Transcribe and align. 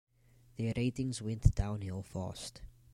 Their 0.55 0.73
ratings 0.75 1.21
went 1.21 1.53
downhill 1.53 2.01
fast. 2.01 2.63